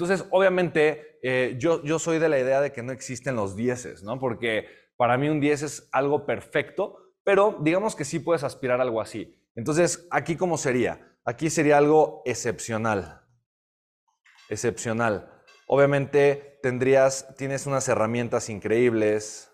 Entonces, 0.00 0.28
obviamente, 0.30 1.18
eh, 1.22 1.56
yo, 1.58 1.82
yo 1.82 1.98
soy 1.98 2.20
de 2.20 2.28
la 2.28 2.38
idea 2.38 2.60
de 2.60 2.70
que 2.70 2.84
no 2.84 2.92
existen 2.92 3.34
los 3.34 3.56
dieces, 3.56 4.04
¿no? 4.04 4.20
Porque 4.20 4.66
para 4.96 5.18
mí 5.18 5.28
un 5.28 5.40
10 5.40 5.62
es 5.62 5.88
algo 5.90 6.24
perfecto, 6.24 6.98
pero 7.24 7.58
digamos 7.62 7.96
que 7.96 8.04
sí 8.04 8.20
puedes 8.20 8.44
aspirar 8.44 8.78
a 8.78 8.84
algo 8.84 9.00
así. 9.00 9.36
Entonces, 9.56 10.06
aquí 10.12 10.36
cómo 10.36 10.56
sería? 10.56 11.16
Aquí 11.24 11.50
sería 11.50 11.78
algo 11.78 12.22
excepcional. 12.26 13.22
Excepcional. 14.48 15.32
Obviamente 15.66 16.60
tendrías, 16.62 17.34
tienes 17.36 17.66
unas 17.66 17.88
herramientas 17.88 18.50
increíbles, 18.50 19.50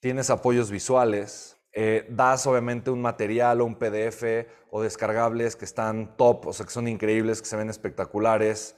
tienes 0.00 0.30
apoyos 0.30 0.70
visuales, 0.70 1.58
eh, 1.74 2.06
das 2.08 2.46
obviamente 2.46 2.90
un 2.90 3.02
material 3.02 3.60
o 3.60 3.66
un 3.66 3.78
PDF 3.78 4.48
o 4.70 4.80
descargables 4.80 5.56
que 5.56 5.66
están 5.66 6.16
top, 6.16 6.46
o 6.46 6.52
sea, 6.54 6.64
que 6.64 6.72
son 6.72 6.88
increíbles, 6.88 7.42
que 7.42 7.48
se 7.48 7.56
ven 7.56 7.68
espectaculares. 7.68 8.76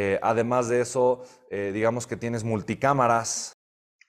Eh, 0.00 0.16
además 0.22 0.68
de 0.68 0.80
eso, 0.80 1.24
eh, 1.50 1.72
digamos 1.74 2.06
que 2.06 2.16
tienes 2.16 2.44
multicámaras, 2.44 3.52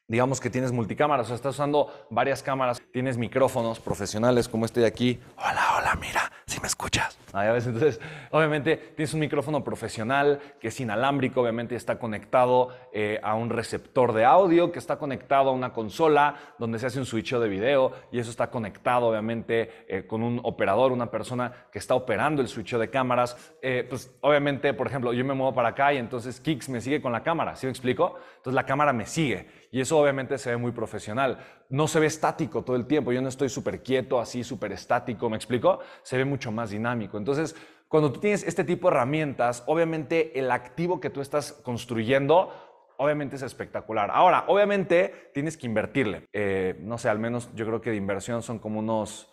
digamos 0.07 0.39
que 0.39 0.51
tienes 0.51 0.71
multicámaras, 0.71 1.25
o 1.25 1.27
sea, 1.29 1.35
estás 1.35 1.55
usando 1.55 1.91
varias 2.11 2.43
cámaras, 2.43 2.79
tienes 2.93 3.17
micrófonos 3.17 3.79
profesionales 3.79 4.47
como 4.47 4.67
este 4.67 4.81
de 4.81 4.85
aquí. 4.85 5.19
Hola, 5.35 5.77
hola, 5.79 5.95
mira, 5.99 6.31
si 6.45 6.59
me 6.59 6.67
escuchas. 6.67 7.17
Entonces, 7.33 7.99
obviamente 8.31 8.77
tienes 8.95 9.13
un 9.13 9.19
micrófono 9.19 9.63
profesional 9.63 10.39
que 10.59 10.69
es 10.69 10.79
inalámbrico, 10.79 11.41
obviamente 11.41 11.75
está 11.75 11.99
conectado 11.99 12.69
eh, 12.91 13.19
a 13.21 13.35
un 13.35 13.49
receptor 13.49 14.13
de 14.13 14.25
audio, 14.25 14.71
que 14.71 14.79
está 14.79 14.97
conectado 14.97 15.49
a 15.49 15.53
una 15.53 15.71
consola 15.71 16.35
donde 16.57 16.79
se 16.79 16.87
hace 16.87 16.99
un 16.99 17.05
switch 17.05 17.35
de 17.35 17.47
video 17.47 17.91
y 18.11 18.19
eso 18.19 18.31
está 18.31 18.49
conectado 18.49 19.07
obviamente 19.07 19.85
eh, 19.87 20.05
con 20.07 20.23
un 20.23 20.39
operador, 20.43 20.91
una 20.91 21.11
persona 21.11 21.51
que 21.71 21.79
está 21.79 21.95
operando 21.95 22.41
el 22.41 22.47
switch 22.47 22.75
de 22.75 22.89
cámaras. 22.89 23.37
Eh, 23.61 23.85
pues 23.87 24.15
obviamente, 24.21 24.73
por 24.73 24.87
ejemplo, 24.87 25.13
yo 25.13 25.23
me 25.23 25.33
muevo 25.33 25.53
para 25.53 25.69
acá 25.69 25.93
y 25.93 25.97
entonces 25.97 26.39
Kix 26.39 26.69
me 26.69 26.81
sigue 26.81 27.01
con 27.01 27.11
la 27.11 27.21
cámara, 27.21 27.55
¿sí 27.55 27.67
me 27.67 27.71
explico? 27.71 28.15
Entonces 28.37 28.53
la 28.53 28.65
cámara 28.65 28.93
me 28.93 29.05
sigue. 29.05 29.47
Y 29.71 29.81
eso 29.81 29.99
obviamente 29.99 30.37
se 30.39 30.49
ve 30.49 30.57
muy 30.57 30.71
profesional. 30.71 31.37
No 31.69 31.87
se 31.87 31.99
ve 31.99 32.07
estático 32.07 32.63
todo 32.63 32.75
el 32.75 32.87
tiempo. 32.87 33.11
Yo 33.11 33.21
no 33.21 33.29
estoy 33.29 33.49
súper 33.49 33.83
quieto, 33.83 34.19
así 34.19 34.43
súper 34.43 34.71
estático, 34.71 35.29
¿me 35.29 35.35
explico? 35.35 35.79
Se 36.01 36.17
ve 36.17 36.25
mucho 36.25 36.51
más 36.51 36.71
dinámico. 36.71 37.18
Entonces, 37.19 37.55
cuando 37.87 38.11
tú 38.11 38.19
tienes 38.19 38.43
este 38.43 38.63
tipo 38.63 38.89
de 38.89 38.95
herramientas, 38.95 39.63
obviamente 39.67 40.37
el 40.39 40.51
activo 40.51 40.99
que 40.99 41.09
tú 41.09 41.21
estás 41.21 41.53
construyendo, 41.53 42.51
obviamente 42.97 43.35
es 43.35 43.41
espectacular. 43.41 44.09
Ahora, 44.11 44.45
obviamente 44.47 45.31
tienes 45.33 45.57
que 45.57 45.67
invertirle. 45.67 46.27
Eh, 46.33 46.77
no 46.81 46.97
sé, 46.97 47.09
al 47.09 47.19
menos 47.19 47.49
yo 47.55 47.65
creo 47.65 47.81
que 47.81 47.91
de 47.91 47.95
inversión 47.95 48.41
son 48.41 48.59
como 48.59 48.79
unos 48.79 49.31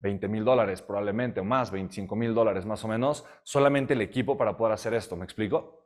20 0.00 0.28
mil 0.28 0.44
dólares 0.44 0.82
probablemente 0.82 1.40
o 1.40 1.44
más, 1.44 1.70
25 1.70 2.14
mil 2.16 2.34
dólares 2.34 2.66
más 2.66 2.84
o 2.84 2.88
menos, 2.88 3.24
solamente 3.42 3.94
el 3.94 4.02
equipo 4.02 4.36
para 4.36 4.56
poder 4.56 4.74
hacer 4.74 4.94
esto, 4.94 5.16
¿me 5.16 5.24
explico? 5.24 5.84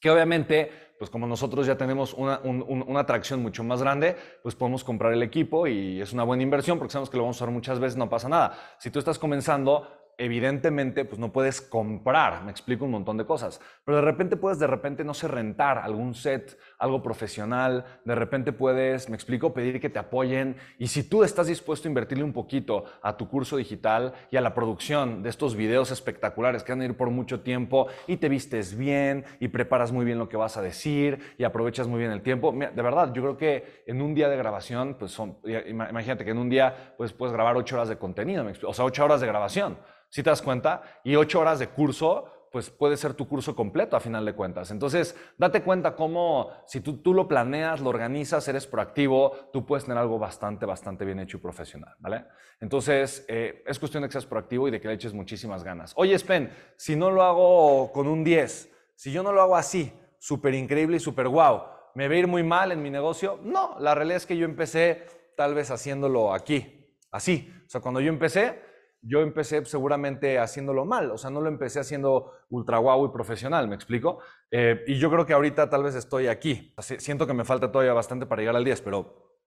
Que 0.00 0.10
obviamente, 0.10 0.70
pues 0.98 1.10
como 1.10 1.26
nosotros 1.26 1.66
ya 1.66 1.76
tenemos 1.76 2.12
una, 2.12 2.40
una, 2.40 3.00
atracción 3.00 3.40
mucho 3.40 3.64
más 3.64 3.80
grande, 3.80 4.16
pues 4.42 4.54
podemos 4.54 4.84
comprar 4.84 5.12
el 5.12 5.22
equipo 5.22 5.66
y 5.66 6.00
es 6.00 6.12
una 6.12 6.24
buena 6.24 6.42
inversión 6.42 6.78
porque 6.78 6.92
sabemos 6.92 7.08
que 7.08 7.16
lo 7.16 7.22
vamos 7.22 7.36
a 7.36 7.44
usar 7.44 7.52
muchas 7.52 7.80
veces, 7.80 7.96
no 7.96 8.08
pasa 8.08 8.28
nada. 8.28 8.58
Si 8.78 8.90
tú 8.90 8.98
estás 8.98 9.18
comenzando, 9.18 9.88
evidentemente, 10.18 11.04
pues 11.04 11.18
no 11.18 11.32
puedes 11.32 11.60
comprar, 11.60 12.42
me 12.42 12.50
explico 12.50 12.86
un 12.86 12.90
montón 12.90 13.18
de 13.18 13.26
cosas, 13.26 13.60
pero 13.84 13.98
de 13.98 14.02
repente 14.02 14.36
puedes, 14.36 14.58
de 14.58 14.66
repente, 14.66 15.04
no 15.04 15.12
sé, 15.12 15.28
rentar 15.28 15.78
algún 15.78 16.14
set, 16.14 16.58
algo 16.78 17.02
profesional, 17.02 17.84
de 18.04 18.14
repente 18.14 18.52
puedes, 18.52 19.10
me 19.10 19.14
explico, 19.14 19.52
pedir 19.52 19.78
que 19.78 19.90
te 19.90 19.98
apoyen 19.98 20.56
y 20.78 20.86
si 20.86 21.02
tú 21.02 21.22
estás 21.22 21.48
dispuesto 21.48 21.86
a 21.86 21.90
invertirle 21.90 22.24
un 22.24 22.32
poquito 22.32 22.84
a 23.02 23.16
tu 23.16 23.28
curso 23.28 23.58
digital 23.58 24.14
y 24.30 24.36
a 24.36 24.40
la 24.40 24.54
producción 24.54 25.22
de 25.22 25.28
estos 25.28 25.54
videos 25.54 25.90
espectaculares 25.90 26.62
que 26.62 26.72
van 26.72 26.80
a 26.80 26.86
ir 26.86 26.96
por 26.96 27.10
mucho 27.10 27.40
tiempo 27.40 27.88
y 28.06 28.16
te 28.16 28.30
vistes 28.30 28.76
bien 28.76 29.24
y 29.38 29.48
preparas 29.48 29.92
muy 29.92 30.06
bien 30.06 30.18
lo 30.18 30.28
que 30.28 30.38
vas 30.38 30.56
a 30.56 30.62
decir 30.62 31.34
y 31.36 31.44
aprovechas 31.44 31.88
muy 31.88 31.98
bien 31.98 32.10
el 32.10 32.22
tiempo, 32.22 32.52
de 32.52 32.82
verdad, 32.82 33.12
yo 33.12 33.22
creo 33.22 33.36
que 33.36 33.82
en 33.86 34.00
un 34.00 34.14
día 34.14 34.28
de 34.30 34.36
grabación, 34.36 34.96
pues 34.98 35.12
son, 35.12 35.38
imagínate 35.44 36.24
que 36.24 36.30
en 36.30 36.38
un 36.38 36.48
día 36.48 36.94
pues 36.96 37.12
puedes 37.12 37.34
grabar 37.34 37.56
ocho 37.56 37.76
horas 37.76 37.88
de 37.88 37.98
contenido, 37.98 38.46
o 38.66 38.72
sea, 38.72 38.84
ocho 38.86 39.04
horas 39.04 39.20
de 39.20 39.26
grabación. 39.26 39.76
Si 40.16 40.22
te 40.22 40.30
das 40.30 40.40
cuenta? 40.40 40.80
Y 41.04 41.14
ocho 41.14 41.40
horas 41.40 41.58
de 41.58 41.68
curso, 41.68 42.48
pues 42.50 42.70
puede 42.70 42.96
ser 42.96 43.12
tu 43.12 43.28
curso 43.28 43.54
completo 43.54 43.98
a 43.98 44.00
final 44.00 44.24
de 44.24 44.32
cuentas. 44.32 44.70
Entonces, 44.70 45.14
date 45.36 45.62
cuenta 45.62 45.94
cómo, 45.94 46.52
si 46.64 46.80
tú, 46.80 47.02
tú 47.02 47.12
lo 47.12 47.28
planeas, 47.28 47.82
lo 47.82 47.90
organizas, 47.90 48.48
eres 48.48 48.66
proactivo, 48.66 49.50
tú 49.52 49.66
puedes 49.66 49.84
tener 49.84 49.98
algo 49.98 50.18
bastante, 50.18 50.64
bastante 50.64 51.04
bien 51.04 51.18
hecho 51.18 51.36
y 51.36 51.40
profesional, 51.40 51.96
¿vale? 51.98 52.24
Entonces, 52.62 53.26
eh, 53.28 53.62
es 53.66 53.78
cuestión 53.78 54.04
de 54.04 54.08
que 54.08 54.12
seas 54.12 54.24
proactivo 54.24 54.66
y 54.68 54.70
de 54.70 54.80
que 54.80 54.88
le 54.88 54.94
eches 54.94 55.12
muchísimas 55.12 55.62
ganas. 55.62 55.92
Oye, 55.96 56.18
Spen, 56.18 56.50
si 56.78 56.96
no 56.96 57.10
lo 57.10 57.22
hago 57.22 57.92
con 57.92 58.08
un 58.08 58.24
10, 58.24 58.72
si 58.94 59.12
yo 59.12 59.22
no 59.22 59.32
lo 59.32 59.42
hago 59.42 59.54
así, 59.54 59.92
súper 60.18 60.54
increíble 60.54 60.96
y 60.96 61.00
súper 61.00 61.28
guau, 61.28 61.62
¿me 61.94 62.08
va 62.08 62.14
a 62.14 62.16
ir 62.16 62.26
muy 62.26 62.42
mal 62.42 62.72
en 62.72 62.80
mi 62.80 62.88
negocio? 62.88 63.38
No, 63.42 63.76
la 63.80 63.94
realidad 63.94 64.16
es 64.16 64.24
que 64.24 64.38
yo 64.38 64.46
empecé 64.46 65.04
tal 65.36 65.52
vez 65.52 65.70
haciéndolo 65.70 66.32
aquí, 66.32 66.88
así. 67.10 67.52
O 67.66 67.68
sea, 67.68 67.82
cuando 67.82 68.00
yo 68.00 68.08
empecé, 68.08 68.64
yo 69.06 69.20
empecé 69.20 69.64
seguramente 69.64 70.38
haciéndolo 70.38 70.84
mal, 70.84 71.10
o 71.10 71.18
sea, 71.18 71.30
no 71.30 71.40
lo 71.40 71.48
empecé 71.48 71.80
haciendo 71.80 72.32
ultra 72.50 72.78
guau 72.78 73.06
y 73.06 73.12
profesional, 73.12 73.68
¿me 73.68 73.74
explico? 73.74 74.18
Eh, 74.50 74.84
y 74.86 74.98
yo 74.98 75.10
creo 75.10 75.26
que 75.26 75.32
ahorita 75.32 75.70
tal 75.70 75.82
vez 75.82 75.94
estoy 75.94 76.26
aquí. 76.26 76.74
Siento 76.80 77.26
que 77.26 77.34
me 77.34 77.44
falta 77.44 77.70
todavía 77.70 77.92
bastante 77.92 78.26
para 78.26 78.42
llegar 78.42 78.56
al 78.56 78.64
10, 78.64 78.82
pero 78.82 79.38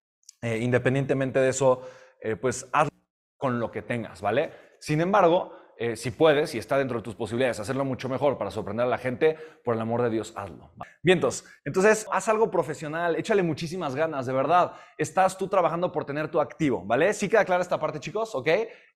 eh, 0.42 0.58
independientemente 0.58 1.38
de 1.38 1.50
eso, 1.50 1.82
eh, 2.20 2.36
pues 2.36 2.68
hazlo 2.72 2.90
con 3.36 3.60
lo 3.60 3.70
que 3.70 3.82
tengas, 3.82 4.22
¿vale? 4.22 4.52
Sin 4.78 5.00
embargo, 5.00 5.52
eh, 5.80 5.96
si 5.96 6.10
puedes 6.10 6.54
y 6.54 6.58
está 6.58 6.76
dentro 6.76 6.98
de 6.98 7.02
tus 7.02 7.14
posibilidades 7.14 7.58
hacerlo 7.58 7.86
mucho 7.86 8.06
mejor 8.10 8.36
para 8.36 8.50
sorprender 8.50 8.84
a 8.84 8.88
la 8.90 8.98
gente, 8.98 9.38
por 9.64 9.74
el 9.74 9.80
amor 9.80 10.02
de 10.02 10.10
Dios, 10.10 10.34
hazlo. 10.36 10.72
Vientos, 11.02 11.46
entonces 11.64 12.06
haz 12.12 12.28
algo 12.28 12.50
profesional, 12.50 13.16
échale 13.16 13.42
muchísimas 13.42 13.94
ganas, 13.94 14.26
de 14.26 14.34
verdad. 14.34 14.72
Estás 14.98 15.38
tú 15.38 15.48
trabajando 15.48 15.90
por 15.90 16.04
tener 16.04 16.28
tu 16.28 16.38
activo, 16.38 16.84
¿vale? 16.84 17.14
¿Sí 17.14 17.30
queda 17.30 17.46
clara 17.46 17.62
esta 17.62 17.80
parte, 17.80 17.98
chicos? 17.98 18.34
¿Ok? 18.34 18.48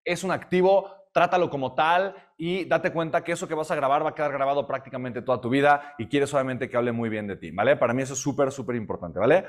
Es 0.05 0.25
un 0.25 0.31
activo, 0.31 1.09
trátalo 1.15 1.49
como 1.49 1.75
tal 1.75 2.15
y 2.37 2.67
date 2.67 2.93
cuenta 2.93 3.25
que 3.25 3.33
eso 3.33 3.49
que 3.49 3.55
vas 3.55 3.71
a 3.71 3.77
grabar 3.77 4.05
va 4.05 4.11
a 4.11 4.15
quedar 4.15 4.33
grabado 4.33 4.67
prácticamente 4.67 5.23
toda 5.23 5.41
tu 5.41 5.49
vida 5.49 5.95
y 5.97 6.07
quieres 6.09 6.35
obviamente 6.35 6.69
que 6.69 6.77
hable 6.77 6.93
muy 6.93 7.09
bien 7.09 7.27
de 7.27 7.37
ti, 7.37 7.51
¿vale? 7.51 7.77
Para 7.77 7.95
mí 7.95 8.03
eso 8.03 8.13
es 8.13 8.19
súper, 8.19 8.53
súper 8.53 8.77
importante, 8.77 9.19
¿vale? 9.19 9.47